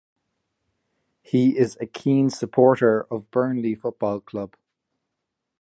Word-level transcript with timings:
He 1.21 1.55
is 1.59 1.77
a 1.79 1.85
keen 1.85 2.31
supporter 2.31 3.05
of 3.11 3.29
Burnley 3.29 3.75
Football 3.75 4.21
Club. 4.21 4.55